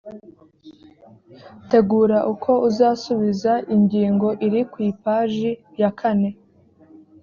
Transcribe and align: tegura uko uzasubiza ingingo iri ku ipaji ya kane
tegura 1.69 2.17
uko 2.33 2.51
uzasubiza 2.69 3.51
ingingo 3.75 4.27
iri 4.45 4.61
ku 4.71 4.77
ipaji 4.89 5.51
ya 5.79 5.89
kane 5.99 6.29